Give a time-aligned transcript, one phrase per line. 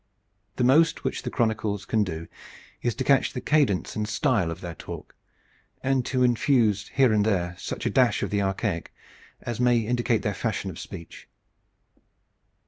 [0.55, 2.27] The most which the chronicles can do
[2.81, 5.13] is to catch the cadence and style of their talk,
[5.83, 8.91] and to infuse here and there such a dash of the archaic
[9.41, 11.27] as may indicate their fashion of speech.